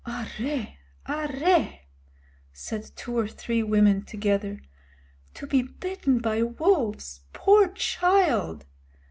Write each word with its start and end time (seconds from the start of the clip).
"Arre! 0.03 0.79
Arre!" 1.05 1.79
said 2.51 2.89
two 2.95 3.15
or 3.15 3.27
three 3.27 3.61
women 3.61 4.01
together. 4.03 4.59
"To 5.35 5.45
be 5.45 5.61
bitten 5.61 6.17
by 6.17 6.41
wolves, 6.41 7.21
poor 7.33 7.67
child! 7.71 8.65